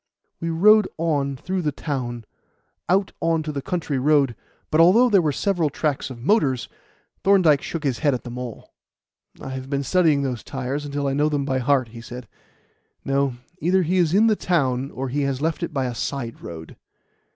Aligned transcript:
We 0.39 0.49
rode 0.49 0.87
on 0.97 1.35
through 1.37 1.61
the 1.61 1.71
town 1.71 2.25
out 2.89 3.11
on 3.21 3.43
to 3.43 3.51
the 3.51 3.61
country 3.61 3.99
road; 3.99 4.35
but 4.71 4.81
although 4.81 5.11
there 5.11 5.21
were 5.21 5.31
several 5.31 5.69
tracks 5.69 6.09
of 6.09 6.23
motors, 6.23 6.67
Thorndyke 7.23 7.61
shook 7.61 7.83
his 7.83 7.99
head 7.99 8.15
at 8.15 8.23
them 8.23 8.35
all. 8.35 8.73
"I 9.39 9.49
have 9.49 9.69
been 9.69 9.83
studying 9.83 10.23
those 10.23 10.43
tyres 10.43 10.85
until 10.85 11.05
I 11.05 11.13
know 11.13 11.29
them 11.29 11.45
by 11.45 11.59
heart," 11.59 11.89
he 11.89 12.01
said. 12.01 12.27
"No; 13.05 13.35
either 13.59 13.83
he 13.83 13.97
is 13.97 14.11
in 14.11 14.25
the 14.25 14.35
town, 14.35 14.89
or 14.89 15.09
he 15.09 15.21
has 15.21 15.39
left 15.39 15.61
it 15.61 15.71
by 15.71 15.85
a 15.85 15.93
side 15.93 16.41
road." 16.41 16.77